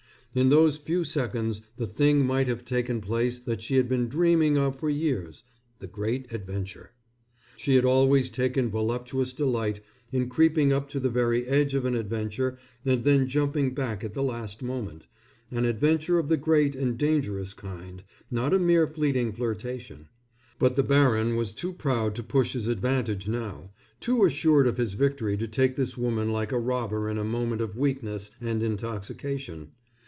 In 0.33 0.47
those 0.47 0.77
few 0.77 1.03
seconds 1.03 1.61
the 1.75 1.85
thing 1.85 2.25
might 2.25 2.47
have 2.47 2.63
taken 2.63 3.01
place 3.01 3.37
that 3.39 3.61
she 3.61 3.75
had 3.75 3.89
been 3.89 4.07
dreaming 4.07 4.57
of 4.57 4.77
for 4.79 4.89
years, 4.89 5.43
the 5.79 5.87
great 5.87 6.31
adventure. 6.31 6.91
She 7.57 7.75
had 7.75 7.83
always 7.83 8.29
taken 8.29 8.69
voluptuous 8.69 9.33
delight 9.33 9.81
in 10.09 10.29
creeping 10.29 10.71
up 10.71 10.87
to 10.91 11.01
the 11.01 11.09
very 11.09 11.45
edge 11.47 11.73
of 11.73 11.83
an 11.83 11.95
adventure 11.97 12.57
and 12.85 13.03
then 13.03 13.27
jumping 13.27 13.73
back 13.73 14.05
at 14.05 14.13
the 14.13 14.23
last 14.23 14.63
moment, 14.63 15.05
an 15.51 15.65
adventure 15.65 16.17
of 16.17 16.29
the 16.29 16.37
great 16.37 16.75
and 16.75 16.97
dangerous 16.97 17.53
kind, 17.53 18.01
not 18.31 18.53
a 18.53 18.57
mere 18.59 18.87
fleeting 18.87 19.33
flirtation. 19.33 20.07
But 20.57 20.77
the 20.77 20.81
baron 20.83 21.35
was 21.35 21.51
too 21.53 21.73
proud 21.73 22.15
to 22.15 22.23
push 22.23 22.53
his 22.53 22.67
advantage 22.67 23.27
now, 23.27 23.71
too 23.99 24.23
assured 24.23 24.65
of 24.65 24.77
his 24.77 24.93
victory 24.93 25.35
to 25.35 25.47
take 25.49 25.75
this 25.75 25.97
woman 25.97 26.29
like 26.31 26.53
a 26.53 26.57
robber 26.57 27.09
in 27.09 27.17
a 27.17 27.25
moment 27.25 27.59
of 27.59 27.75
weakness 27.75 28.31
and 28.39 28.63
intoxication. 28.63 29.71